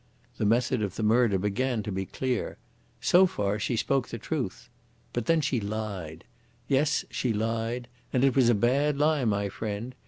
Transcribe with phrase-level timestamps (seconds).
[0.37, 2.57] The method of the murder began to be clear.
[3.01, 4.67] So far she spoke the truth.
[5.13, 6.23] But then she lied.
[6.67, 9.93] Yes, she lied, and it was a bad lie, my friend.